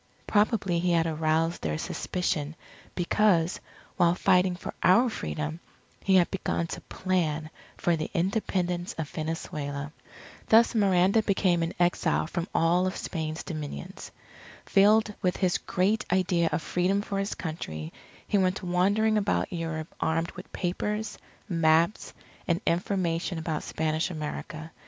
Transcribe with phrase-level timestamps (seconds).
[0.25, 2.55] Probably he had aroused their suspicion
[2.95, 3.59] because,
[3.97, 5.59] while fighting for our Freedom,
[6.03, 9.91] he had begun to plan for the Independence of Venezuela.
[10.47, 14.09] Thus Miranda became an exile from all of Spain's dominions.
[14.65, 17.93] Filled with his great idea of Freedom for his Country,
[18.27, 22.11] he went wandering about Europe armed with papers, maps,
[22.47, 24.71] and information about Spanish America.